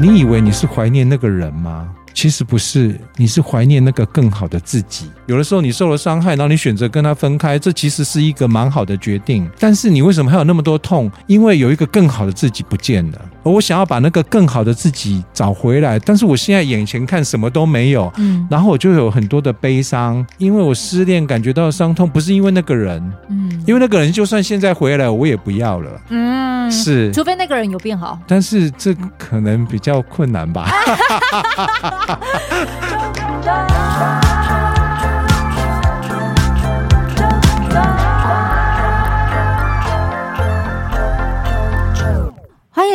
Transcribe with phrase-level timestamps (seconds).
[0.00, 1.88] 你以为你是怀念那个人吗？
[2.14, 5.10] 其实不是，你是怀念那个更好的自己。
[5.26, 9.48] 有的时候你受了伤害，然后你选择跟他分开，这其实是一个蛮好的决定。
[9.58, 11.10] 但是你为什么还有那么多痛？
[11.26, 15.98] 因为有一个更好的自己不见了，我想要把那个更好的自己找回来。
[15.98, 28.18] 但是我现在眼前看什么都没有，嗯，然后我就有很多的悲伤，因为我失恋感觉到伤痛，不是因为那个人，嗯，因为那个人就算现在回来，我也不要了，嗯，是，除非那个人有变好。
[28.26, 30.68] 但是这可能比较困难吧。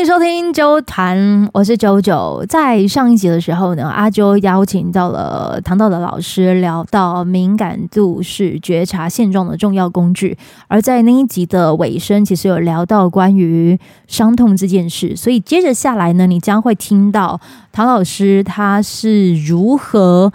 [0.05, 2.45] 收听周团，我是九九。
[2.49, 10.37] 在上一集的时候呢，阿啾邀请到了唐道德老师，聊到敏感度是觉察现状的重要工具。
[10.67, 15.15] 而在那一集的尾声，其实有聊到关于伤痛这件事。
[15.15, 17.39] 所以接着下来呢，你将会听到
[17.71, 20.33] 唐老师他是如何。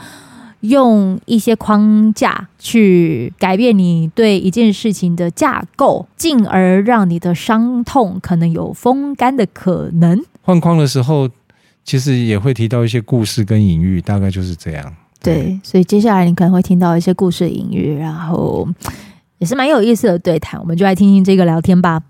[0.60, 10.20] 用一些框架去改变你对一件事情的架构，进而让你的伤痛可能有风干的可能。
[10.42, 11.28] 换框的时候，
[11.84, 14.94] 其实也会提到一些故事跟隐喻，大概就是这样。
[15.22, 18.68] 对，对，所以接下来你可能会听到一些故事隐喻，然后
[19.38, 22.02] 也是蛮有意思的对谈，我们就来听听这个聊天吧。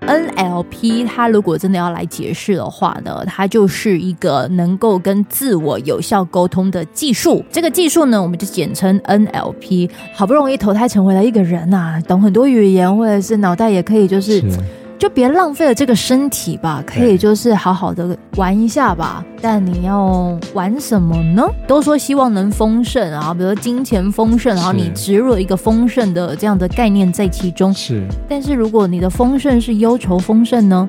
[0.00, 7.44] NLP，它如果真的要来解释的话呢，它就是一个能够跟自我有效沟通的技术。
[7.50, 9.90] 这个技术呢，我们就简称 NLP。
[10.14, 14.40] 好不容易投胎成为了一个人啊，懂很多语言，或者是脑袋也可以就是。
[14.40, 19.24] 是就别浪费了这个身体吧，可以就是好好的玩一下吧。
[19.40, 21.42] 但你要玩什么呢？
[21.66, 27.72] 都说希望能丰盛啊，比如金钱丰盛，然后你植入了一个丰盛的这样的概念在其中。
[27.72, 30.86] 是，但是如果你的丰盛是忧愁丰盛呢？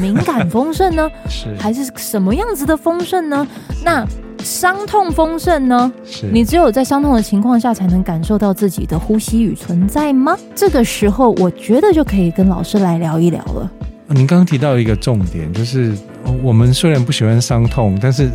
[0.00, 1.08] 敏感丰盛呢？
[1.30, 3.46] 是，还是什么样子的丰盛呢？
[3.84, 4.04] 那。
[4.44, 5.92] 伤痛丰盛呢？
[6.04, 10.36] 是你只有在伤痛的情况下，才能感受到自己的呼吸与存在吗？
[10.54, 13.70] 这个时候，我觉得就可以跟老师来聊一聊了。
[14.08, 15.96] 您刚刚提到一个重点，就是
[16.42, 18.30] 我们虽然不喜欢伤痛，但是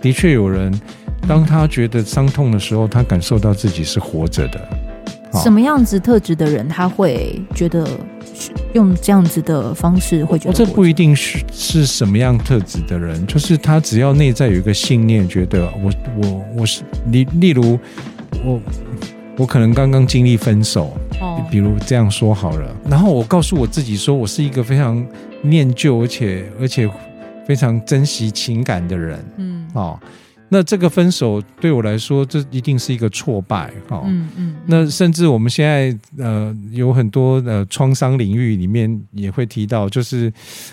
[0.00, 0.72] 的确有人，
[1.26, 4.60] 当他觉得伤痛的时候，他感受到自己是活着的。
[5.42, 7.86] 什么样子特质的人，他会觉得？
[8.74, 17.78] 用这样子的方式会觉得，这不一定是是什么样特质的人，就是他只要内在有一个信念，觉得我我我是例例如
[18.44, 18.60] 我
[19.38, 25.02] 我可能刚刚经历分手，哦，比如这样说好了，然后我告诉我自己说，我是一个非常
[25.40, 26.86] 念旧而且而且
[27.46, 29.98] 非常珍惜情感的人，嗯，哦。
[30.48, 34.02] 那这个分手对我来说，这一定是一个挫败，哈、哦。
[34.06, 34.56] 嗯嗯。
[34.66, 40.32] 那甚至我们现在呃有很多呃创伤领域里面也会提到，就是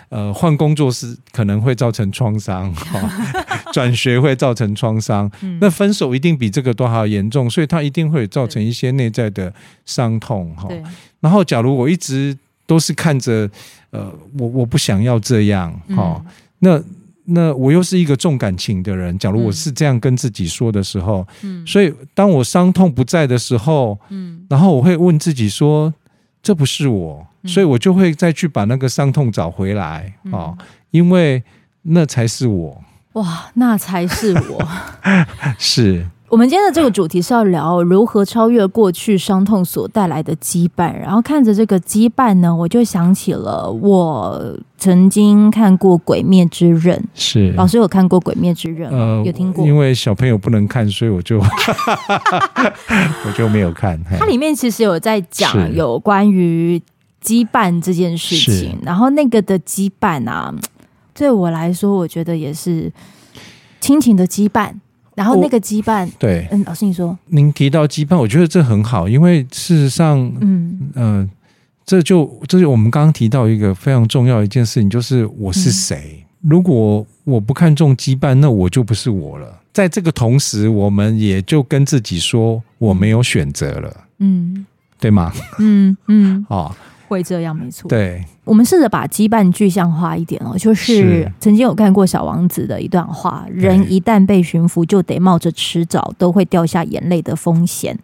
[0.10, 5.30] 呃换工作是可能会造成创伤，哈、 哦，转学会造成创伤。
[5.42, 9.52] 嗯、那分手一定比这个都还要严重，所以它一定会造成一些内在的
[9.86, 10.68] 伤痛，哈。
[10.68, 10.84] 对。
[11.20, 13.50] 然后，假如我一直都是看着
[13.90, 16.24] 呃我我不想要这样，哈、
[16.60, 16.80] 那。
[17.26, 25.94] 那我又是一个重感情的人，假如我是这样跟自己说的时候，嗯，所以当我伤痛不在的时候，嗯，然后我会问自己说，
[26.42, 30.14] 这不是我，所以我就会再去把那个伤痛找回来。
[30.32, 30.58] 啊，哦，
[30.92, 31.44] 因为
[31.84, 32.84] 那才是我。
[33.14, 34.68] 哇，那才是我，
[35.60, 36.08] 是。
[36.34, 48.92] 我们今天的这个主题是要聊如何超越过去伤痛所带来的羁绊，然后看着这个羁绊呢，我就想起了我曾经看过《鬼灭之刃》，是老师有看过《鬼灭之刃》？
[48.96, 49.64] 呃，有听过？
[49.64, 54.04] 因为小朋友不能看，所以我就 我就没有看。
[54.18, 56.82] 它里面其实有在讲有关于
[57.24, 60.52] 羁绊这件事情，然后那个的羁绊啊，
[61.14, 62.92] 对我来说，我觉得也是
[63.80, 64.72] 亲情的羁绊。
[65.16, 71.30] 然后那个羁绊，对，嗯，老师你说，您提到羁绊，我觉得这很好，因为事实上，嗯嗯、呃，
[71.86, 76.26] 这就这就我们刚刚提到一个非常重要的一件事情，就是我是谁。
[76.42, 79.62] 嗯、如果我不看重羁绊，那我就不是我了。
[79.72, 84.66] 在这个同时，我们也就跟自己说，我没有选择了，嗯，
[85.00, 85.32] 对吗？
[85.60, 86.76] 嗯嗯，啊。
[87.14, 87.88] 会这样，没错。
[87.88, 97.98] 对，我们试着把羁绊具象化一点哦，就是曾经有看过《小王子》的一段话：人一旦被驯服，就得冒着迟早都会掉下眼泪的风险。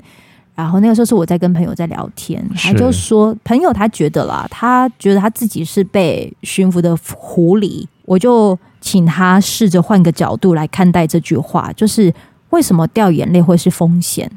[0.55, 7.85] 然后那个时候是我在跟朋友在聊天，他就说，朋友他觉得啦，他觉得他自己是被驯服的狐狸。
[8.03, 12.13] 我就请他试着换个角度来看待这句话，就是
[12.49, 14.29] 为什么掉眼泪会是风险？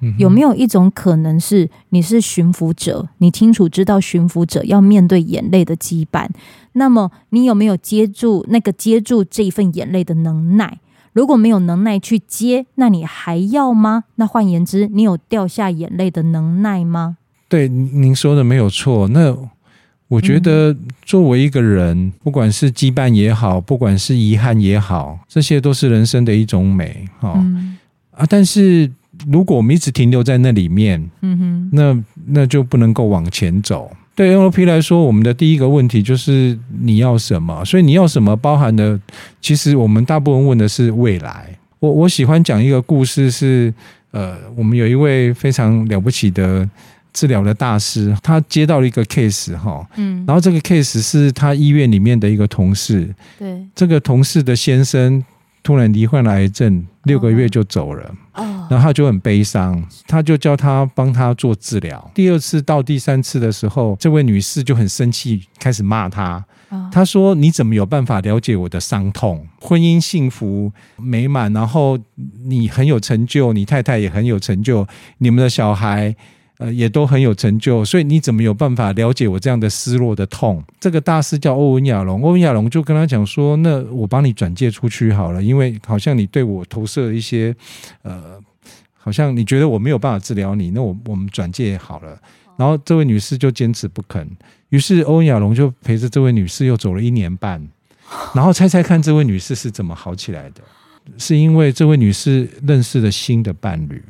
[0.00, 6.28] 嗯、有没有一种可能是你是驯服者，你清楚知道驯服者要面对眼泪的羁绊，
[6.72, 10.78] 那么你有没有接住那个接住这一份眼泪的能耐？
[11.12, 14.04] 如果没有能耐去接，那你还要吗？
[14.14, 17.16] 那换言之，你有掉下眼泪的能耐吗？
[17.48, 19.08] 对，您说的没有错。
[19.08, 19.36] 那
[20.06, 27.08] 我觉得，作为一个人，嗯、不管是羁绊也好，不管是遗憾也好，这些都是人生的一种美。
[27.18, 27.76] 哈、嗯、
[28.12, 28.24] 啊！
[28.28, 28.88] 但是
[29.28, 33.90] 如果我们一直停留在那里面，嗯哼，那那就不能够往前走。
[34.14, 37.64] 对 NLP 来说，我们的第一个问题就是你要什么？
[37.64, 38.98] 所以你要什么包含的，
[39.40, 41.46] 其实我们大部分问的是未来。
[41.78, 43.72] 我我喜欢讲一个故事是，
[44.10, 46.68] 呃，我们有一位非常了不起的
[47.14, 53.08] 治疗的大师，他接到了一个 case 哈，嗯，然后这个 case 是他医院里面的一个同事，
[53.38, 55.24] 对，这个同事的先生
[55.62, 58.14] 突然罹患了癌症，六个月就走了。
[58.70, 62.10] 然后他就很悲伤，他就叫他帮他做治疗。
[62.14, 66.44] 第二次到第三次的时候，这位女士就很生气，开始骂他。
[66.92, 69.44] 他说：“你怎么有办法了解我的伤痛？
[69.60, 71.98] 婚姻幸福美满，然后
[72.44, 74.86] 你很有成就，你太太也很有成就，
[75.18, 76.14] 你们的小孩
[76.58, 87.52] 呃也都很有成就，所以你怎么有办法了解我这样的失落的痛？”这个大师叫欧文亚龙，欧文亚龙就跟他讲说：“那我帮你转介出去好了，因为好像你对我投射一些
[88.02, 88.40] 呃。”
[89.02, 92.20] 好像你觉得我没有办法治疗你，那我我们转介好了。
[92.58, 94.28] 然后这位女士就坚持不肯，
[94.68, 97.66] 于是欧文亚龙就陪着这位女士又走了一年半。
[98.34, 100.60] 然后猜猜看，这位女士是怎么好起来的？
[101.16, 104.02] 是因为这位女士认识了新的伴侣。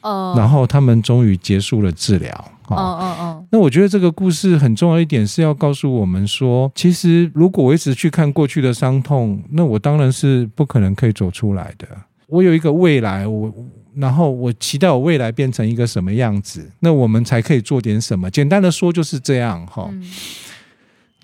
[0.00, 0.34] 哦。
[0.36, 2.32] 然后他们终于结束了治疗。
[2.66, 3.46] 哦哦哦。
[3.52, 11.86] 那我觉得这个故事很重要一点是要告诉我们说，其实如果我一直去看过去的伤痛，那我当然是不可能可以走出来的。
[12.26, 13.54] 我有一个未来，我。
[13.96, 18.30] 然后我期待我未来变成一个什么样子，那我们才可以做点什么。
[18.30, 19.90] 简单的说就是这样哈。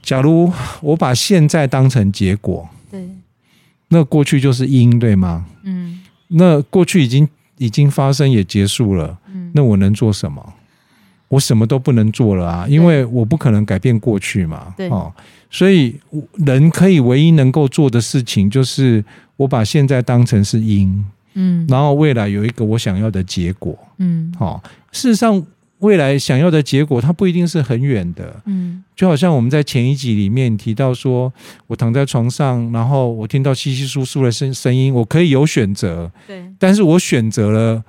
[0.02, 3.06] 假如我把现在当成结果，对，
[3.88, 5.44] 那过去就是因，对吗？
[5.64, 7.28] 嗯，那过去已经
[7.58, 10.54] 已经发生也结束了，嗯，那我能做什么？
[11.28, 14.74] 我什么都不能做了啊，因为我不可能改变过去嘛。
[14.76, 15.12] 对，哦，
[15.50, 15.94] 所以
[16.44, 19.04] 人可以唯一能够做的事情就是
[19.36, 21.04] 我把现在当成是因。
[21.34, 25.44] 嗯，然后未来有一个我想要的结果，嗯，好，事实上
[25.78, 31.32] 未来想要的结果它不一定是很远的，嗯，就好像我们在前一集里面提到说，
[31.66, 37.82] 我躺在床上，然后我听到稀稀疏疏的声声音，我可以有选择，对，但是我选择了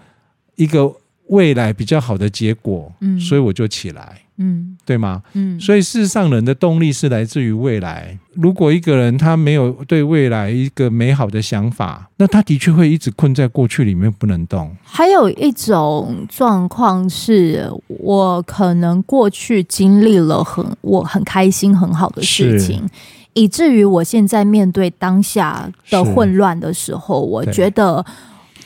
[0.55, 0.91] 一个
[1.27, 4.22] 未来比较好的结果，嗯，所以我就起来。
[4.37, 5.21] 嗯，对吗？
[5.33, 8.17] 嗯，所以事实上，人的动力是来自于未来。
[8.33, 14.75] 如果一个人他没有对未来一个美好的想法，那他的确会一直困在过去里面不能动。
[14.83, 22.89] 还有一种状况是，我可能过去经历了很我很开心很好的事情，
[23.33, 28.03] 以至于我现在面对当下的混乱的时候，我觉得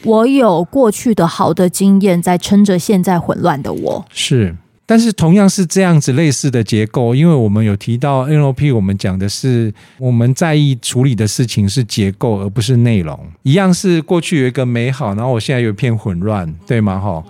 [0.03, 4.05] 我有过去的好的经验在撑着现在混乱的我。
[4.11, 4.55] 是。
[4.89, 13.19] 但是同样是这样子类似的结构，因为我们有提到 NLP，我们讲的是我们在意处理的事情是结构，而不是内容。
[13.43, 16.97] 一样是过去有一个美好，然后我现在有一片混乱，对吗？
[16.97, 17.21] 哈，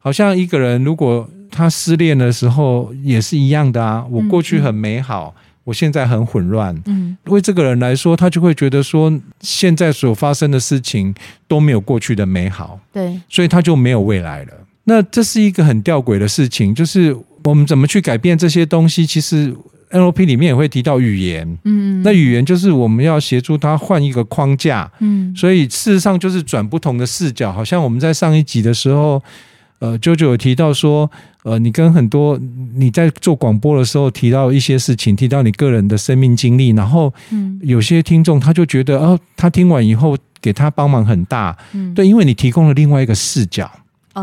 [0.00, 4.04] 好像一个人如果他失恋的时候也是一样的啊。
[4.10, 5.32] 我过去很美好，
[5.62, 6.76] 我现在很混乱。
[6.86, 11.14] 嗯，为这个人来说，他就会觉得说，现在所发生的事情
[11.46, 14.52] 都没有过去的美好，对，所以他就没有未来了。
[14.88, 17.14] 那这是一个很吊诡的事情，就是
[17.44, 19.04] 我们怎么去改变这些东西？
[19.04, 19.52] 其实
[19.90, 27.52] NLP 里面也会提到语言，嗯，那语言就是我们要协助他换一个框架，嗯，所以事实上就是转不同的视角。
[27.52, 29.22] 好像我们在上一集的时候，
[29.78, 31.10] 呃，JoJo 有提到说，
[31.44, 32.38] 呃，你跟很多
[32.74, 43.70] 你在做广播的时候提到一些事情，提到你个人的生命经历，然后，嗯，有些听众他就觉得，哦，他听完以后给他帮忙很大，嗯，对，因为你提供了另外一个视角。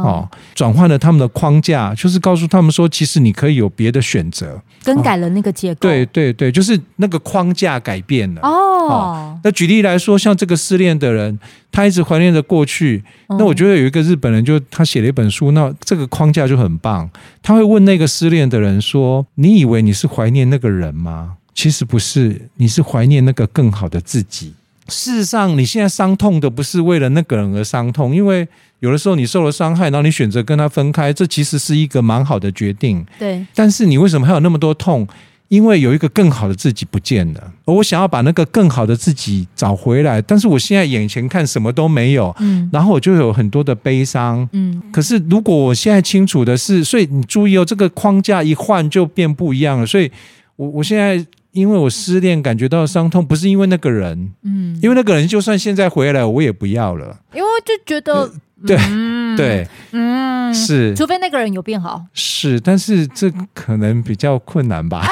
[0.01, 5.81] 哦，转换了他们的框架，就是告诉他们说，其实你可以有别的选择，更改了那个结构。
[5.81, 8.41] 对对对，就是那个框架改变了。
[8.41, 11.37] 哦，那举例来说，像这个失恋的人，
[11.71, 13.03] 他一直怀念着过去。
[13.29, 17.07] 那我觉得有一个日本人，就他写了一本书，那这个框架就很棒。
[17.43, 21.33] 他会问那个失恋的人说：“你以为你是怀念那个人吗？
[21.53, 24.53] 其实不是，你是怀念那个更好的自己。
[24.87, 28.47] 事实上，你现在伤痛的不是为了那个人而伤痛，因为。”
[28.83, 33.05] 有的时候你受了伤害，然后你选择跟他分开，这其实是一个蛮好的决定。
[33.17, 33.45] 对。
[33.55, 35.07] 但是你为什么还有那么多痛？
[35.47, 44.81] 因为有一个更好的自己不见了，而我想要把那个更好的自己找回来，但是我现在眼前看什么都没有，嗯，然后我就有很多的悲伤，嗯。
[44.91, 49.85] 可是如果我现在清楚的是，所以你注意哦，这个框架一换就变不一样了。
[49.85, 50.11] 所以
[50.57, 51.23] 我我现在
[51.53, 58.13] 因为我失恋感觉到伤痛，不是因为那个人，嗯，因为那个人就算现在回来，我也不要了，因为就觉得。
[58.13, 58.31] 呃
[58.65, 65.03] 对、嗯、对，嗯，是，除非那个人有变好，是，但是这可能比较困难吧。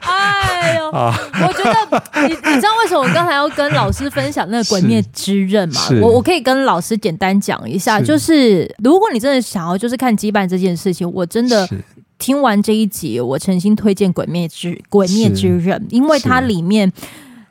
[0.00, 6.00] 哎呦， 我觉得你你知道为什么我刚才要跟老师分享那个《鬼灭之刃》吗？
[6.00, 11.68] 我我可以跟老师简单讲一下，就是如果你真的想要就是看羁绊这件事情，我真的
[12.18, 16.92] 听完这一集，我诚心推荐《鬼灭之鬼灭之刃》，因为它里面。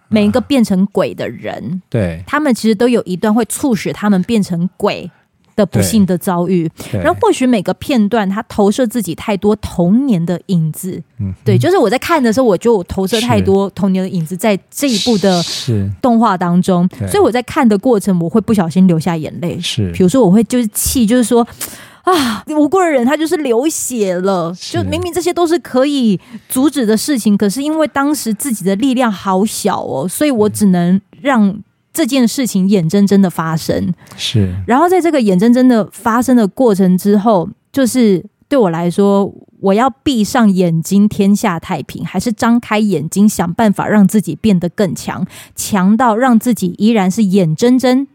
[0.08, 5.10] 每一个变成鬼的人，对，他们其实都有一段会促使他们变成鬼
[5.56, 6.70] 的不幸的遭遇。
[6.94, 11.02] 然后或许每个片段，他投射自己太多童年的影子。
[11.20, 15.44] 嗯，对，就是我在看的时候，我就投射太多童年的影子在这一部的
[16.00, 19.60] 动画当中，所以我在看的过程，我会不小心流下眼泪。
[19.60, 21.46] 是，比如说我会就是气，就是说。
[22.06, 31.60] 啊，无辜的人他就是流血了，就明明这些都是可以阻止的事情，可是因为当时自己的力量好小哦，所以我只能让
[31.92, 33.92] 这件事情眼睁睁的发生。
[34.16, 48.06] 是，然后在这个眼睁睁的发生的过程之后，就是对我来说，我要闭上眼睛天下太平，还是张开眼睛想办法让自己变得更强，强到让自己依然是眼睁睁，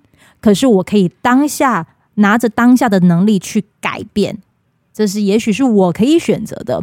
[0.41, 1.89] 可是我可以当下。
[2.21, 4.39] 拿着当下的能力去改变，
[4.93, 6.83] 这是也许是我可以选择的。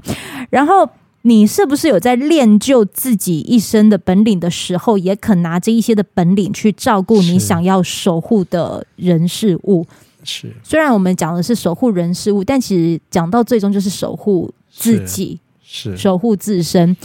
[0.50, 0.90] 然后，
[1.22, 9.86] 你是不是有在练就自己一生的本领的时候，也肯拿着一些的本领去照顾你想要守护的人事物？
[10.24, 10.52] 是。
[10.64, 16.96] 虽然我们讲的是守护人事物，但其实讲到最终就是守护自己，是，是守护自身。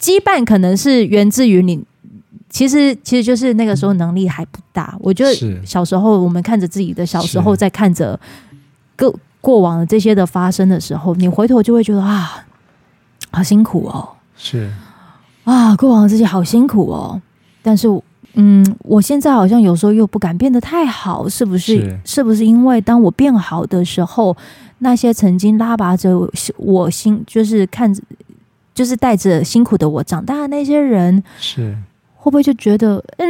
[0.00, 1.82] 羁绊可能是源自于你。
[2.50, 4.96] 其实，其实就是那个时候能力还不大。
[5.00, 5.34] 我觉得
[5.66, 8.18] 小时候，我们看着自己的小时候，在看着
[8.96, 12.46] 过过往的这些的发生的时候，你回头就会觉得啊，
[13.30, 14.08] 好辛苦哦。
[14.36, 14.70] 是
[15.44, 17.20] 啊，过往的自己好辛苦哦。
[17.60, 17.86] 但是，
[18.34, 21.76] 嗯，我现在好像有时候又不敢变得太好，是不是？
[21.76, 24.36] 是，是不是因为当我变好的时候，
[24.78, 26.18] 那些曾经拉拔着
[26.56, 28.02] 我心，就是看着，
[28.74, 31.76] 就是带着辛苦的我长大的那些人，是。
[32.20, 33.28] 会不会就觉得，嗯，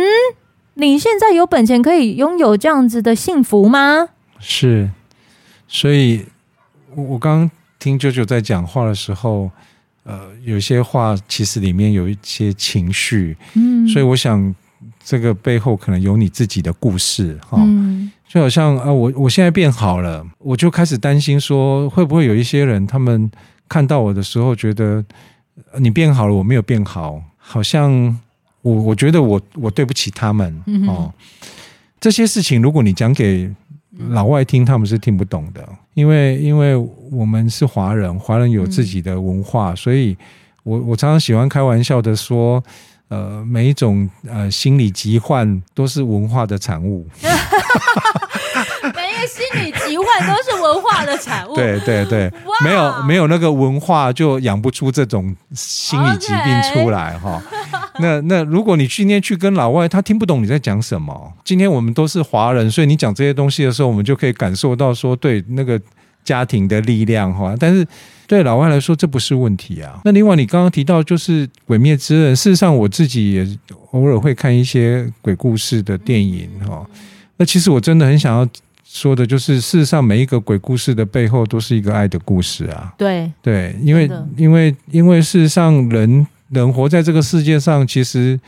[0.75, 4.09] 你现在有本钱可以拥有这样子的幸福吗？
[4.41, 4.91] 是，
[5.69, 6.25] 所以，
[6.95, 9.51] 我我刚刚听舅舅在讲话的时候，
[10.05, 14.55] 呃，有些话其实里面有一些情绪，嗯，所以我想
[15.05, 23.31] 这个背后可能有你自己的故事，哈、嗯，就好像啊、呃，我我现在变好了，我就开始担心说，会不会有一些人他们
[23.69, 25.05] 看到我的时候觉得
[25.79, 28.19] 你变好了，我没有变好，好像。
[28.63, 31.13] 我我觉得我我对不起他们、嗯、哦，
[32.01, 33.51] 这些事情如果你讲给
[34.11, 36.77] 老外听，他们是听不懂的，因为因为
[37.11, 40.17] 我们是华人，华人有自己的文化，嗯、所以
[40.63, 42.63] 我我常常喜欢开玩笑的说，
[43.09, 47.07] 呃，每一种呃心理疾患都是文化的产物。
[48.95, 51.55] 每一个心理疾患都是文化的产物。
[51.55, 52.33] 对对对，
[52.65, 57.43] 没有没有那个文化，就养不出这种心理疾病出来哈。
[58.01, 61.33] 那那如果你今天去跟老外，他听不懂你在讲什么。
[61.45, 65.81] 今天我们都是华人，所以你讲这些东西的时候，我们就可以感受到说，对那个
[66.25, 67.55] 家庭的力量哈。
[67.59, 67.87] 但是
[68.29, 70.01] 对老外来说，这不是问题啊。
[70.05, 73.59] 那另外，你刚刚提到就是《鬼灭之刃》，事实上我自己也
[73.91, 76.87] 偶尔会看一些鬼故事的电影哈。
[77.39, 78.49] 那其实我真的很想要。
[78.91, 82.91] 说的就是，事实上每一个鬼故事的背后都是一个爱的故事啊。
[82.97, 88.41] 对对，因为因为因为事实上人人活在这个世界上，其实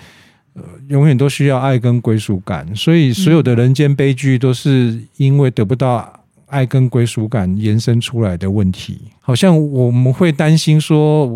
[0.55, 6.11] 呃永远都需要爱跟归属感，所以所有的人间悲剧都是因为得不到
[6.50, 9.00] 爱跟归属感延伸出来的问题。
[9.21, 11.26] 好像我们会担心说，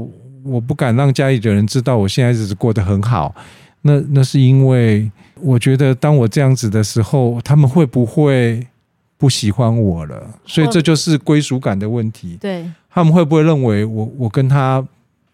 [0.45, 3.35] 我不敢让家里的人知道我现在日子过得很好，
[3.83, 8.67] 那那是因为我觉得当我这样子的时候，他们会不会？
[9.17, 12.37] 不喜欢我了，所以这就是归属感的问题。
[12.41, 14.87] 对，他们会不会认为我我跟他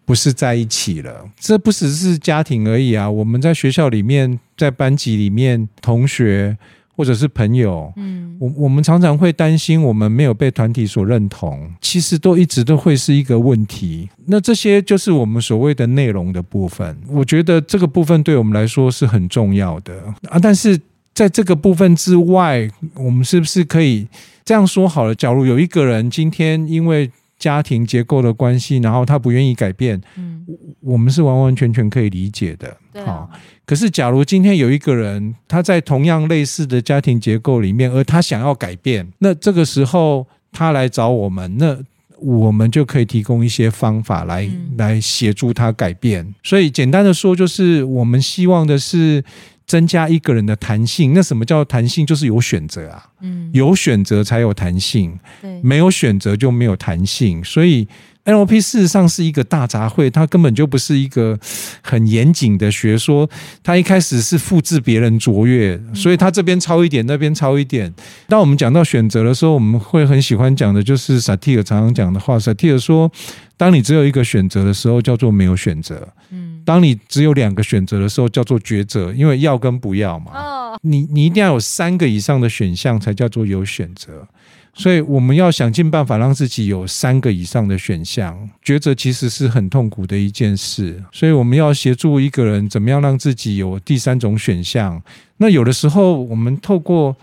[0.05, 1.25] 不是在一起了？
[1.37, 3.09] 这不只是家庭而已啊！
[3.09, 6.55] 我们在学校里面，在班级里面，同学
[6.95, 14.09] 或者是朋友，嗯，我我们常常会担心我们没有被团体所认同，其实都一直都会是一个问题。
[14.25, 16.97] 那这些就是我们所谓的内容的部分。
[17.07, 19.93] 我觉得这个部分对我们来说是很重要的
[20.29, 20.79] 啊，但是。
[21.13, 24.07] 在这个部分之外，我们是不是可以
[24.45, 25.13] 这样说好了？
[25.13, 30.45] 假如有一个人今天因为家庭结构的关系，然后他不愿意改变，嗯，
[30.79, 32.77] 我们是完完全全可以理解的。
[33.05, 33.29] 好啊。
[33.71, 41.77] 可是假如今天有一个人他在同样类似的家庭结构里面，而他想要改变，那这个时候他来找我们，那
[42.17, 44.45] 我们就可以提供一些方法来
[44.77, 46.35] 来协助他改变。
[46.43, 49.23] 所以简单的说，就是我们希望的是。
[49.67, 52.05] 增加一个人的弹性，那什么叫弹性？
[52.05, 57.87] 就是有选择啊，嗯，有选择才有弹性，对，没有选择就没有弹性，所以。
[58.23, 61.39] NLP 事实上是一个大杂烩，它根本就不是一个
[61.81, 63.27] 很严谨的学说。
[63.63, 67.91] 它一开始是复制别人卓越，所以它这边抄一点，那边抄一点。
[68.27, 72.39] 当我们讲到选择的时候，我们会很喜欢讲的就是萨提尔常常讲的话。
[72.39, 73.11] 萨提尔说
[73.57, 75.95] ：“当你只有一个选择的时候，叫做没有选择；
[76.29, 79.11] 嗯，当你只有两个选择的时候，叫做抉择。
[79.13, 84.27] 因为要跟不要嘛，你你一定要有三个以上的选项，才叫做有选择。”
[84.73, 91.03] 所以我们要想尽办法让自己有三个以上的选项，抉择其实是很痛苦的一件事。
[91.11, 95.01] 所以我们要协助一个人怎么样让自己有第三种选项。
[95.37, 97.15] 那有的时候我们透过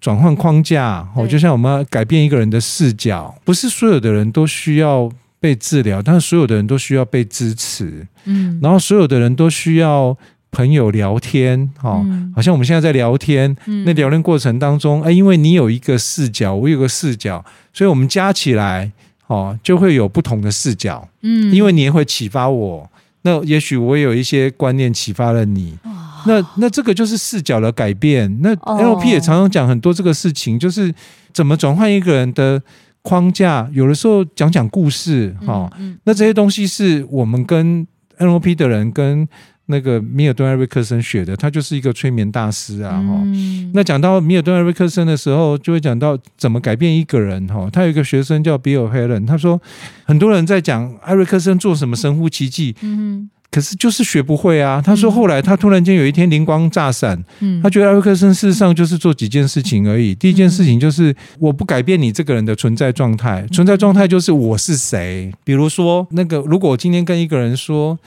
[0.00, 8.06] 转换框架，哦，就像我们要改变一个人的视角，不是所有的人都需要被治疗，但是所有的人都需要被支持。
[8.24, 10.16] 嗯，然后所有的人都需要。
[10.58, 13.56] 朋友聊天，哈，好像我们现在在聊天。
[13.84, 18.90] 那聊天过程当中，哎，因为你有一个视角，我有个视角，所以我们加起来，
[19.28, 21.08] 哦，就会有不同的视角。
[21.22, 22.90] 嗯，因为你也会启发我，
[23.22, 25.78] 那也许我也有一些观念启发了你。
[26.26, 28.40] 那那这个就是视角的改变。
[28.42, 30.92] 那 NLP 也常常讲很多这个事情，就是
[31.32, 32.60] 怎么转换一个人的
[33.02, 33.70] 框架。
[33.72, 35.70] 有的时候讲讲故事，哈，
[36.02, 37.86] 那这些东西是我们跟
[38.18, 39.28] NLP 的人跟。
[39.70, 42.92] 那个米尔顿·艾瑞克森学的，他就是一个催眠大师啊！
[42.92, 47.46] 哈、嗯，那讲到米尔顿·艾瑞克森的时候，就会讲到怎么改变一个人。
[47.48, 49.60] 哈，他有一个学生叫比尔·海伦，他说
[50.04, 54.80] 很多人在讲艾瑞克森做什么神乎其技，嗯，可是就是学不会啊。
[54.82, 60.14] 他说后来他突然间有一天灵光乍闪，嗯，他觉得艾瑞克森事实上就是做几件事情而已。
[60.14, 65.30] 第一件事情就是我不改变你这个人的存在状态，存在状态就是我是谁。
[65.44, 67.98] 比如说那个，如果我今天跟一个人说。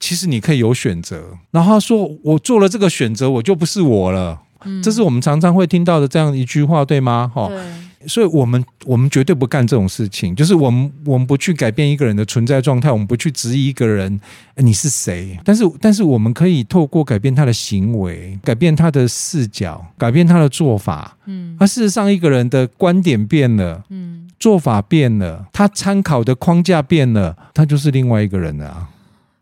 [0.00, 7.30] 其实你可以有选择，然后他说：“我做了这个选择，我就不是我了。”嗯，这是我们常常会听到的这样一句话，对吗？
[7.32, 7.58] 哈，对。
[8.06, 14.18] 所以我们我们绝对不干这种事情，就是我们我们不去改变一个人的存在状态，我们不去质疑一个人
[14.56, 15.38] 你是谁。
[15.44, 21.14] 但是但是我们可以透过改变他的行为，改变他的视角，改变他的做法。
[21.26, 28.88] 嗯，而事实上，一个人的观点变了，嗯，做法变了，他参考的框架变了，他就是另外一个人了啊。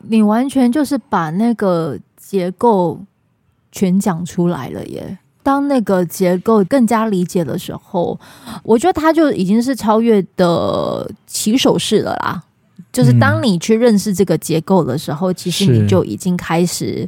[0.07, 2.99] 你完全就是把那个结构
[3.71, 5.17] 全讲出来了耶！
[5.43, 8.17] 当那个结构更加理解的时候，
[8.63, 12.43] 我觉得它就已经是超越的起手式了啦。
[12.93, 17.07] 就是当你去认识这个结构的时候，其实你就已经开始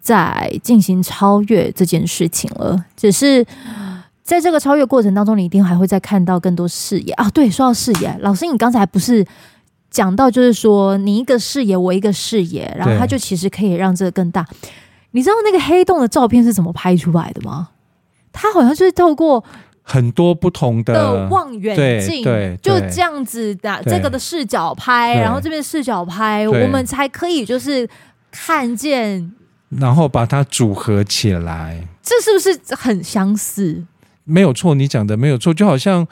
[0.00, 2.84] 在进行超越这件事情了。
[2.96, 3.44] 只是
[4.22, 7.28] 在这个超越过程当中，你一定还会再看到更多视野啊！
[7.30, 9.26] 对，说到视野，老师，你刚才不是？
[9.94, 14.44] 讲到就是说，你一个视野，我一个视野，然后它就其实可以让这个更大。
[15.12, 17.68] 你知道那个黑洞的照片是怎么拍出来的吗？
[18.32, 19.42] 它好像就是透过
[19.82, 27.88] 很多不同的望远镜，对，就这样子的这个的视角拍，然后这边视角拍，我们才可以就是
[28.32, 29.32] 看见，
[29.68, 31.86] 然后把它组合起来。
[32.02, 33.84] 这是不是很相似？
[34.24, 36.04] 没有错，你讲的没有错，就好像。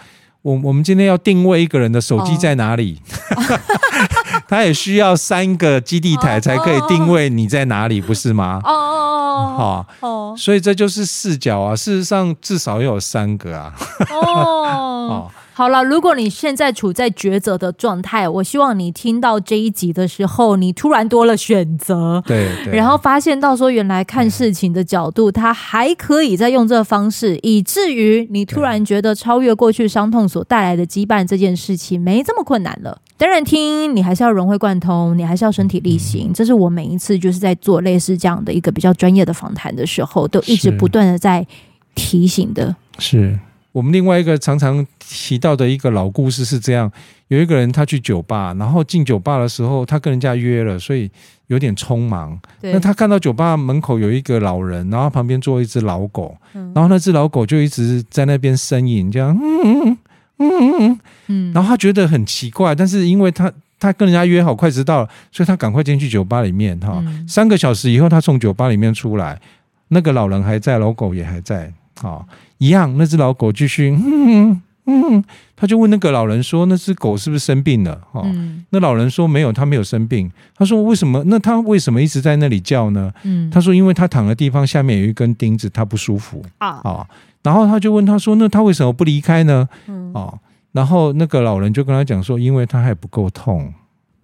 [0.42, 3.00] 我我们今天要定位一个人的手机在哪里
[3.37, 3.61] ，oh.
[4.48, 8.61] 他也需要三个基地台才可以定位你在哪里，不是吗？
[8.64, 11.76] 哦哦哦，好，所以这就是视角啊。
[11.76, 13.72] 事实上，至少要有三个啊。
[14.11, 15.09] 哦。
[15.09, 15.41] Oh.
[15.55, 32.99] 好了，如果你现在处在抉择的状态，我希望你听到这一集的时候，你突然多了选择，对，对，然后发现到说原来看事情的角度，他还可以再用这个方式，以至于你突然觉得超越过去伤痛所带来的羁绊这件事情没这么困难了。
[33.19, 36.33] 当然，听你还是要融会贯通，你还是要身体力行。
[36.33, 41.47] 这是我每一次就是在做类似这样的一个比较专业的访谈的时候，都一直不断的在
[41.95, 42.75] 提醒的。
[42.99, 43.38] 是。
[43.73, 46.91] 我们另外一个常常提到的一个老故事是这样：
[47.29, 51.11] 有一个人他去酒吧，然后进酒吧的时候，他跟人家约了，所以
[51.47, 52.39] 有点匆忙。
[52.61, 59.99] 那他看到酒吧门口有一个老人，然后旁边坐一只老狗，嗯、然后那只老狗就一直在那边呻吟，这样嗯嗯
[60.39, 61.01] 嗯嗯。
[61.29, 67.03] 嗯，然后他觉得很奇怪，但是因为他他跟人家约好快迟到了，所以他赶快进去酒吧里面哈。
[67.07, 69.41] 嗯、三个小时以后，他从酒吧里面出来，
[69.89, 72.27] 那个老人还在，老狗也还在，好。
[72.59, 75.25] 一样，那只老狗继续，嗯嗯，
[75.57, 81.23] 他就问那个老人说：“那只狗是不是生病了？”哈、嗯，那老人说：“没有，它没有生病。”他说：“为什么？
[81.27, 87.07] 那它为什么一直在那里叫呢？”嗯，他说：“因为它躺的地方下面有一根钉子，它不舒服啊。”啊，
[87.45, 90.35] 然后他就问他说：“那它为什么不离开呢？”嗯，啊，
[90.73, 93.73] 然后那个老人就跟他讲说：“因为它还不够痛。”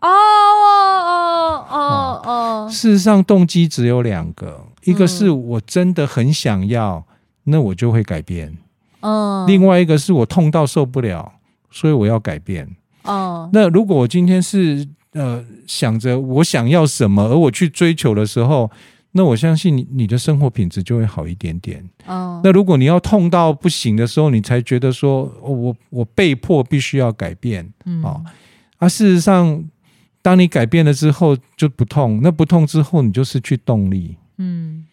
[0.03, 7.05] 哦哦哦哦，事实上动机只有两个，一个是我真的很想要，
[7.49, 8.57] 那我就会改变。
[9.01, 11.33] 嗯，另外一个是我痛到受不了，
[11.71, 12.69] 所以我要改变。
[13.05, 18.71] 哦，那如果我今天是呃想着我想要什么，而我去追求的时候，
[19.13, 21.89] 那我相信你你的生活品质就会好一点点。
[22.07, 27.73] 哦，那如果你要痛到不行的时候，你才觉得说我我被迫必须要改变。
[27.87, 28.21] 嗯，啊，
[28.79, 29.65] 啊，事实上，
[30.21, 34.17] 当你改变了之后就不痛，那不痛之后你就失去动力。
[34.37, 34.85] 嗯，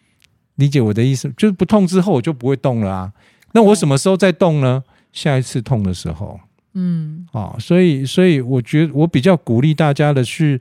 [0.56, 3.12] 理解我的意思，就是不痛之后我就不会动了啊。
[3.52, 4.82] 那我什么时候再动呢？
[5.12, 6.38] 下一次痛的时候，
[6.74, 10.60] 嗯，啊，所以，所以我觉得我比较鼓励大家的是，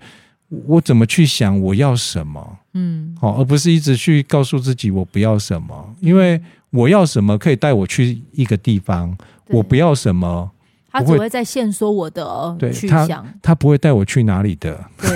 [0.65, 10.49] 我怎么去想我要什么，嗯，好，而不是一直去告诉自己我不要什么，因为我要什么可以带我去一个地方，我不要什么，
[10.89, 15.09] 他只会在限缩我的去想，他，他不会带我去哪里的，对。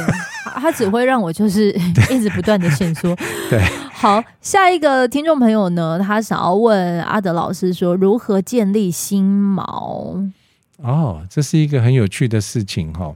[0.56, 1.72] 他只会让我就是
[2.12, 3.16] 一直不断的限缩。
[3.50, 10.30] 对， 好，下一个听众朋友呢，他想要问阿德老师说，如何建立心锚？
[10.78, 13.14] 哦，这是一个很有趣的事情哈。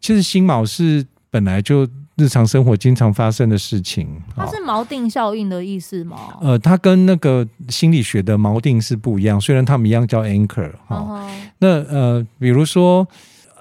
[0.00, 4.08] 其实心锚是本来就日常生活经常发生的事情。
[4.34, 6.16] 它是锚定效应的意思吗？
[6.40, 10.96] 呃，它跟那个心理学的锚定是不一样，虽然他们一样叫 anchor 哈。
[10.98, 11.48] Uh-huh.
[11.58, 13.06] 那呃，比如说。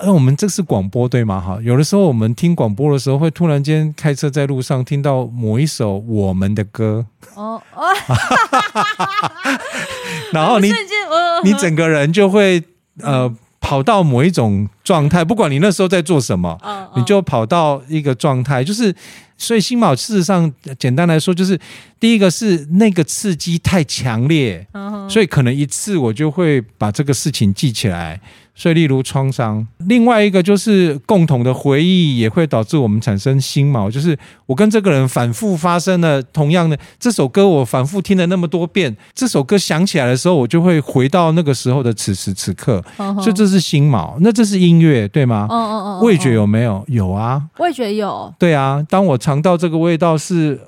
[0.01, 1.39] 那我们这是广播对吗？
[1.39, 7.83] 哈，有的时候我们听广播的时候，会突然间开车在路上听到某一首我们的歌，哦哦，
[10.33, 10.71] 然后你
[11.43, 12.63] 你整个人就会
[13.01, 16.59] 呃跑到某一种状态，不管你那时候在做什么，
[16.95, 18.93] 你就跑到一个状态，就是
[19.43, 21.59] 所以心锚事实上简单来说，就是
[21.99, 24.65] 第一个是那个刺激太强烈，
[25.09, 28.21] 所以可能一次我就会把这个事情记起来。
[28.55, 33.89] 所以，例如创伤，另外一个就是共同的回忆也会导致我们产生心锚。
[33.89, 42.79] 就是我跟这个人反复发生了同样的这首歌，我反复听了那么多遍，这首歌响起来的时候，我就会回到那个时候的此时此刻。
[42.95, 45.47] 所以这是心锚，那这是音乐，对吗？
[45.49, 46.01] 嗯嗯嗯。
[46.01, 46.85] 味觉有没有？
[46.89, 47.41] 有啊。
[47.57, 48.31] 味觉有。
[48.37, 50.59] 对啊，当我尝到这个味道是。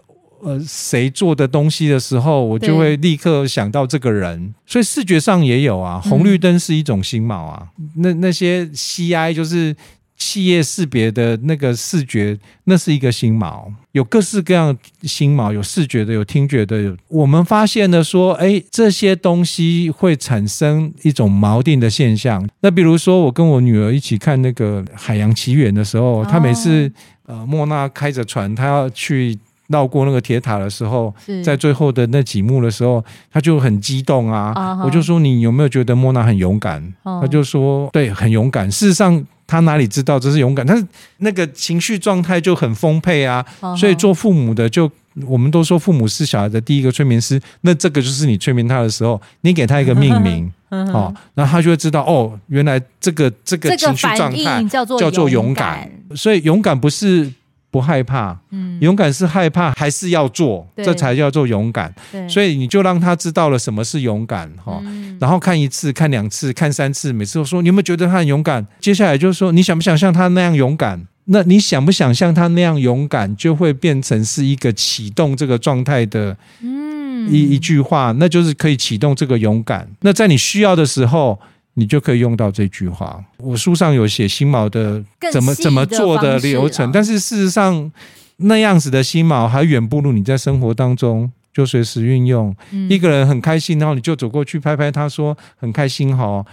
[0.44, 6.00] 呃，谁做的东西的时候，我就会立刻想到这个人，所以视觉上也有啊。
[6.00, 9.76] 红绿灯是一种新锚啊，嗯、那那些 CI 就是
[10.18, 13.66] 企业识别的那个视觉，那是一个新锚。
[13.94, 16.80] 有各式各样的心锚，有视觉的，有听觉的。
[16.80, 22.48] 有我们发现了说，哎，这些东西会产生一种锚定的现象。
[22.60, 26.92] 那比如说，我跟我女儿一起看那个《海洋奇缘》的时候，她每次
[27.26, 29.38] 呃，莫娜开着船，她要去。
[29.70, 31.12] 绕过那个铁塔的时候，
[31.44, 34.80] 在最后的那几幕的时候，他就很激动啊！
[34.86, 36.94] 我就说，你有没有觉得莫娜很勇敢？
[37.04, 38.72] 他就说对，很勇敢。
[38.72, 40.64] 事实上，他哪里知道这是勇敢？
[40.64, 40.86] 他是
[41.18, 43.44] 那个情绪状态就很丰沛啊！
[43.76, 44.88] 所以做父母的就，
[45.26, 47.42] 我们都说父母是小孩的第一个催眠师。
[47.62, 55.90] 那这个就是你催眠他的时候，你给他一个命名，哦，那他就会知道哦，原来这个这个情绪状态叫做叫做勇敢。
[56.16, 57.32] 所以勇敢不是。
[57.72, 61.94] 不害怕，嗯，勇敢是害怕还是要做，这才叫做勇敢。
[62.30, 68.66] 所以你就让他知道了什么是勇敢，哈、嗯，然后看一次、看两次、看三次，每次都说你有没有觉得他很勇敢？
[68.80, 71.06] 接下来就是说你想不想像他那样勇敢？
[71.26, 76.95] 那你想不想像他那样勇敢，就会变成是一个启动这个状态的，嗯，
[77.30, 79.88] 一一句话，那就是可以启动这个勇敢。
[80.02, 81.40] 那在你需要的时候。
[81.78, 83.22] 你就可以用到这句话。
[83.36, 87.92] 我书上有写新毛的怎么怎么做的流程，但是事实上
[88.38, 92.56] 那样子的新毛还远不如你在生活当中就随时运用。
[92.90, 96.46] 一个人很开心，然后你就走过去拍拍他说很开心哈。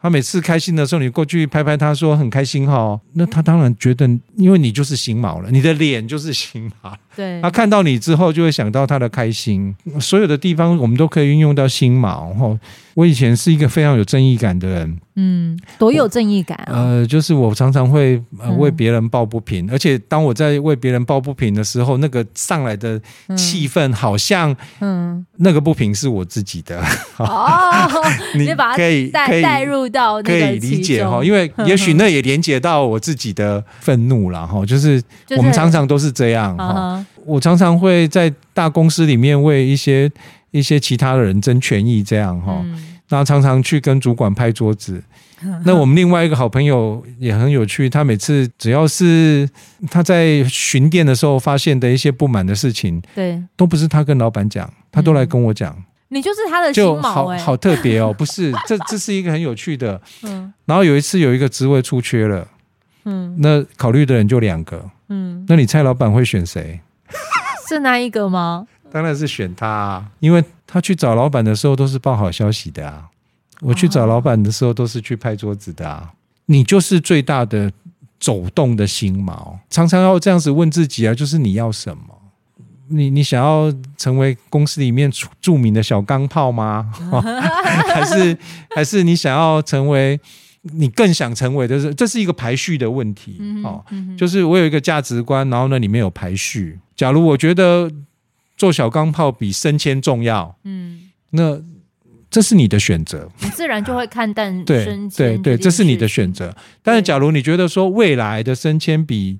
[0.00, 2.98] 他每次开心的时候，你过去拍拍他说很开心哈。
[3.12, 6.94] 那他当然觉得，因为你就是心毛了，你的脸就是心锚。
[7.20, 9.74] 对，他看到你之后就会想到他的开心。
[10.00, 12.58] 所有的地方我们都可以运用到心锚哈。
[12.94, 16.72] 我以前是一个非常有正义感的人，嗯，多有正义感啊！
[16.74, 23.00] 呃，就是我常常会呃为别人抱不平，嗯，而且当我在为别人抱不平的时候，那个上来的
[23.36, 26.82] 气氛好像，嗯，那个不平是我自己的。
[27.18, 27.88] 嗯、哦，
[28.36, 35.00] 你把它可以带带入到可以理解哈，因为 也许那也连接到我自己的愤怒了哈，就是
[35.36, 37.06] 我们常常都是这样哈。
[37.24, 40.10] 我常常会在大公司里面为一些。
[40.52, 42.60] 一些其他的人争权益，这样哈，
[43.06, 45.00] 然后常常去跟主管拍桌子。
[45.64, 49.48] 那我们另外一个好朋友也很有趣，他每次只要是
[49.88, 55.72] 他在巡店的时候发现的一些不满的事情，对，都不是他跟老板讲，他都来跟我讲。
[55.72, 60.02] 嗯、你就是他的心锚、欸，好好特别哦， 不是，这这是一个很有趣的。
[60.26, 62.48] 嗯，然后有一次有一个职位出缺了，
[63.04, 66.80] 嗯，那考虑的人就两个，嗯，那你猜老板会选谁？
[67.68, 68.66] 是那一个吗？
[68.92, 73.04] 当然是选他啊，因为他去找老板的时候都是报好消息的啊。
[73.60, 76.10] 我去找老板的时候都是去拍桌子的啊。
[76.46, 77.70] 你就是最大的
[78.18, 82.02] 走动的心锚，常常要这样子问自己啊，就是你要什么？
[82.88, 85.08] 你你想要成为公司里面
[85.40, 86.90] 著名的小钢炮吗？
[87.86, 88.36] 还是
[88.74, 90.18] 还是你想要成为
[90.62, 91.94] 你更想成为的是？
[91.94, 93.84] 这是一个排序的问题哦。
[94.18, 96.78] 就是我有一个价值观，然后呢里面有排序。
[96.94, 97.90] 假如我觉得
[98.56, 101.62] 做小钢炮比升迁重要，嗯，那。
[102.30, 106.54] 这是你的选择，你自然就会看淡对对对，这是你的选择。
[106.80, 109.36] 但是，假如你觉得说未来的升迁比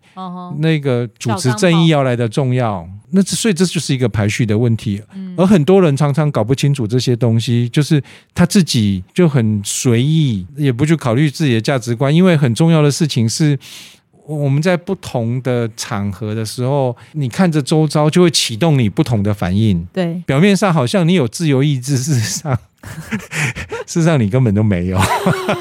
[0.59, 5.01] 那个主持正义要来的重要，那所以这就是一个排序的问题。
[5.37, 8.03] 而很多人常常搞不清楚这些东西，就是
[8.35, 12.13] 他自己就很随意，也不去考虑自己的价值观。
[12.13, 13.57] 因为很重要的事情是，
[14.27, 19.87] 我们在不同的场合的时候，你看着周遭就会启动你不同的反应。
[19.93, 22.59] 对，表面上好像你有自由意志，事实上。
[23.87, 24.97] 事实上，你根本都没有。
[24.99, 25.13] 这样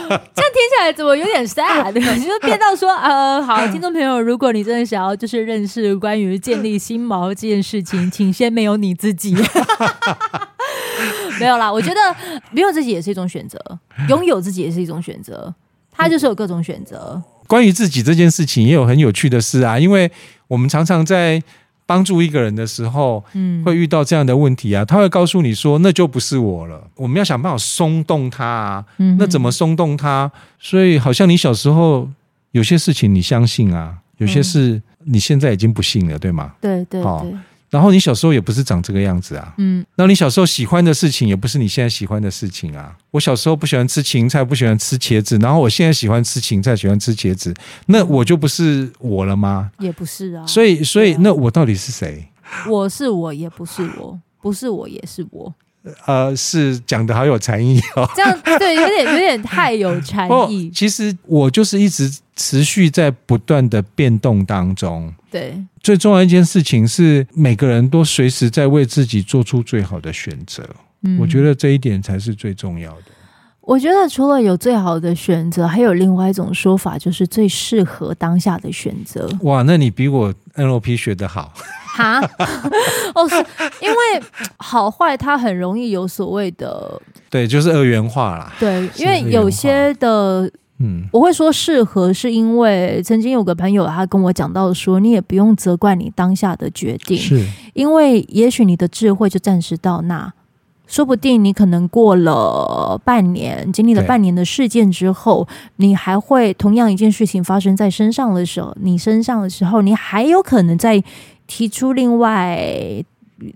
[0.10, 1.92] 听起来怎么有点 sad？
[1.94, 9.36] 就是变到说，呃，好，听众朋友，如果你真的想要就是认识关于建立心锚这件事情，请先没有你自己。
[11.40, 12.00] 没有啦，我觉得
[12.52, 13.60] 没有自己也是一种选择，
[14.08, 15.54] 拥有自己也是一种选择。
[15.92, 17.22] 它就是有各种选择。
[17.48, 20.12] 关于自己这件事情，也有很有趣的事啊，因为
[20.48, 21.42] 我们常常在。
[21.90, 26.88] 帮助一个人的时候，嗯，会遇到这样的问题啊，他会告诉你说，那就不是我了。
[26.96, 30.32] 我们要想办法松动他啊，嗯，那怎么松动他？
[30.60, 32.08] 所以好像你小时候
[32.52, 36.54] 有些事情你相信啊，有些事你现在已经不信了，对吗？
[36.62, 37.36] 对对对。
[37.70, 42.96] 然后你小时候也不是长这个样子啊，嗯，那你小时候喜欢的事情也不是你现在喜欢的事情啊。
[43.12, 47.54] 我小时候不喜欢吃芹菜，不喜欢吃茄子，然后我现在喜欢吃芹菜，喜欢吃茄子，
[47.86, 49.72] 那我就不是我了吗？
[49.80, 50.46] 也不是啊。
[50.48, 52.28] 所以，所以那我到底是谁？
[52.68, 55.54] 我是我，也不是我，不是我，也是我。
[56.06, 58.10] 呃，是讲的好有禅意哦。
[58.16, 60.70] 这样对，有点有点太有禅意。
[60.72, 65.14] 其实我就是一直持续在不断的变动当中。
[65.32, 70.64] 对，最重要一件事情是，每个人都随时在为自己做出最好的选择。
[71.04, 73.04] 嗯，我觉得这一点才是最重要的。
[73.70, 79.30] 我觉得除了有最好的选择，还有另外一种说法，就是最适合当下的选择。
[79.44, 81.54] 哇，那你比我 NLP 学的好
[81.86, 82.20] 哈？
[83.14, 83.36] 哦，是
[83.80, 83.96] 因为
[84.58, 88.52] 好坏它很容易有所谓的， 对，就是二元化啦。
[88.60, 90.52] 对，因为有些的。
[90.82, 100.34] 嗯，我会说适合，是因为曾经有个朋友他跟我讲到说，你也不用责怪你当下的决定，是因为也许你的智慧就暂时到那，
[100.90, 111.02] 说不定你可能过了半年，经历了半年的事件之后，你还会同样一件事情发生在身上的时候，你身上的时候，你还有可能再
[111.46, 113.02] 提出另外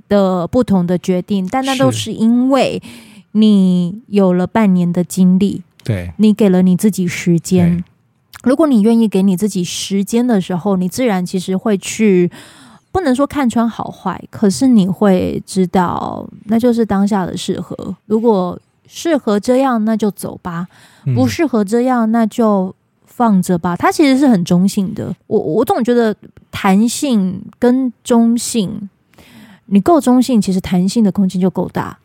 [0.08, 2.82] 的不同的决定，但那都是因为
[3.32, 5.64] 你有了半年的经历。
[5.84, 7.84] 对，你给了你自己时间，
[8.44, 12.32] 如果你愿意给你自己时间的时候，你自然其实会去，
[12.94, 17.76] 不能说看穿好坏，可是你会知道，那就是当下的适合。
[18.06, 20.66] 如果适合这样，那就走吧；
[21.14, 22.74] 不适合这样，那就
[23.06, 23.76] 放着吧。
[23.76, 25.14] 它其实是很中性的。
[25.28, 26.16] 我我总觉得
[26.52, 28.90] 弹性跟中性，
[29.66, 31.98] 你够中性，其实弹性的空间就够大。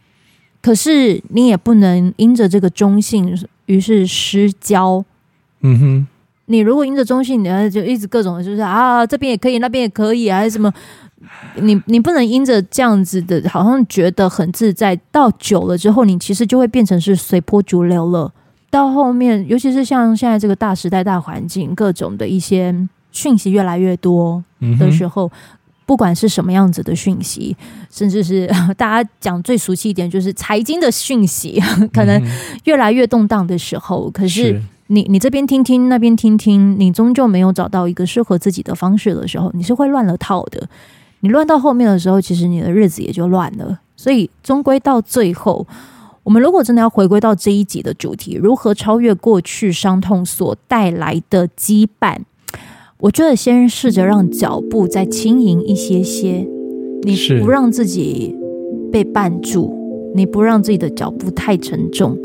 [0.61, 3.39] 可是你也不能因着这个中性。
[3.67, 5.05] 于是失焦，
[5.61, 6.07] 嗯哼，
[6.49, 10.73] 你如果因着中性，你就一直各种就是啊，这边也可以，那边也可以，还是什么？
[11.57, 18.33] 你你不能因着这样子的，好像觉得很自在，到久了之后，你其实就会变成是随波逐流了。
[18.71, 22.75] 到后面，尤其是像现在这个大时代、大环境，各种的一些
[23.13, 24.43] 讯息越来越多
[24.79, 25.31] 的时候。
[25.87, 27.57] 不管是什么样子的讯息，
[27.91, 31.59] 甚至是大家讲最熟悉一点，就是财经的讯息，
[31.95, 32.23] 可能
[32.65, 40.69] 越来越动荡的时候，可是你你这边听听，那边听听，你终究没有找到一个适合自己的方式的时候，你是会乱了套的。
[41.21, 43.81] 你乱到后面的时候，其实你的日子也就乱了。
[43.97, 45.67] 所以终归到最后，
[46.23, 52.19] 我们如果真的要回归到这一集的主题，如何超越过去伤痛所带来的羁绊？
[52.99, 56.49] 我觉得先试着让脚步再轻盈一些些，
[57.03, 58.35] 你不让自己
[58.91, 62.19] 被绊住，你不让自己的脚步太沉重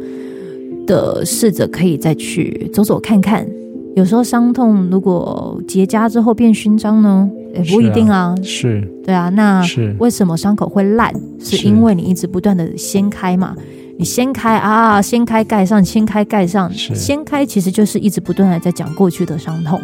[0.85, 3.47] 的，试着可以再去走走看看。
[3.95, 7.29] 有时候伤痛如果结痂之后变勋章呢？
[7.53, 8.33] 也不一定啊。
[8.41, 9.29] 是，对啊。
[9.29, 9.63] 那
[9.99, 11.13] 为什么伤口会烂？
[11.39, 13.55] 是因为你一直不断的掀开嘛。
[13.99, 19.79] 你掀开啊，掀开盖上，掀开盖上，掀开其实就是一直不断的在讲过去的伤痛。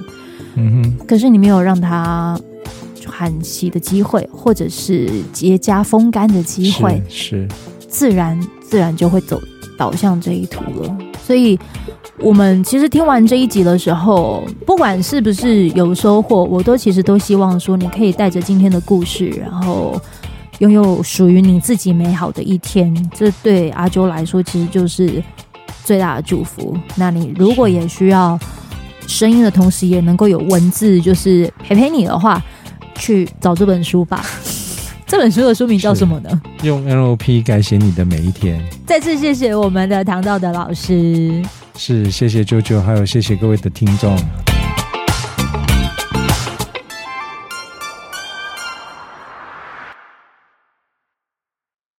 [0.56, 1.06] 嗯哼。
[1.06, 2.36] 可是你没有让它
[3.00, 7.48] 喘息的机会，或者是结痂风干的机会，是，是
[7.88, 9.40] 自然自然就会走
[9.80, 10.98] 导向这一途了。
[11.26, 11.58] 所以。
[12.22, 19.96] 我们其实听完这一集的时候，不管是不是有收获，我都其实都希望说，你可以带着今天的故事，然后
[20.58, 22.94] 拥有属于你自己美好的一天。
[23.16, 25.24] 这对阿啾来说，其实就是
[25.86, 26.76] 最大的祝福。
[26.98, 28.38] 那你如果也需要
[29.08, 32.44] 声音的同时，也能够有文字，就是陪陪你的话，
[32.96, 34.22] 去找这本书吧。
[35.10, 36.30] 这本书的书名叫什么呢？
[36.62, 38.64] 用 NLP 改写你的每一天。
[38.86, 41.42] 再次谢谢我们的唐道德老师。
[41.76, 44.16] 是，谢谢舅舅，还有谢谢各位的听众。